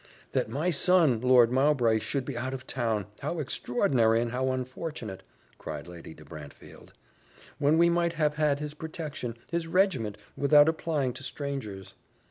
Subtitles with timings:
[0.31, 5.21] "That my son, Lord Mowbray, should be out of town, how extraordinary and how unfortunate!"
[5.59, 6.91] cried Lady de Brantefield,
[7.59, 11.93] "when we might have had his protection, his regiment, without applying to strangers."